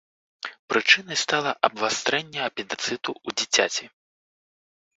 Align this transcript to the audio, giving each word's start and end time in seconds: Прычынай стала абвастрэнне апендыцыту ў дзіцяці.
Прычынай 0.71 1.17
стала 1.23 1.51
абвастрэнне 1.67 2.41
апендыцыту 2.49 3.11
ў 3.27 3.29
дзіцяці. 3.43 3.85